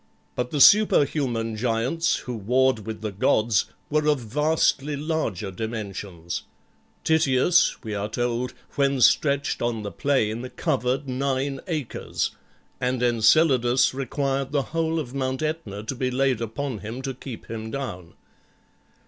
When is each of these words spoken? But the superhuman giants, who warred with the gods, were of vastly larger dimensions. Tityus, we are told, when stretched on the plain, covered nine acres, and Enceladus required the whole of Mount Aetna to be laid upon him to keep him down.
But 0.33 0.49
the 0.49 0.59
superhuman 0.59 1.55
giants, 1.55 2.15
who 2.21 2.35
warred 2.35 2.87
with 2.87 3.01
the 3.01 3.11
gods, 3.11 3.65
were 3.87 4.07
of 4.07 4.17
vastly 4.19 4.95
larger 4.95 5.51
dimensions. 5.51 6.41
Tityus, 7.03 7.75
we 7.83 7.93
are 7.93 8.09
told, 8.09 8.55
when 8.73 8.99
stretched 9.01 9.61
on 9.61 9.83
the 9.83 9.91
plain, 9.91 10.49
covered 10.55 11.07
nine 11.07 11.59
acres, 11.67 12.31
and 12.79 13.03
Enceladus 13.03 13.93
required 13.93 14.51
the 14.51 14.63
whole 14.73 14.97
of 14.99 15.13
Mount 15.13 15.43
Aetna 15.43 15.83
to 15.83 15.93
be 15.93 16.09
laid 16.09 16.41
upon 16.41 16.79
him 16.79 17.03
to 17.03 17.13
keep 17.13 17.45
him 17.45 17.69
down. 17.69 18.15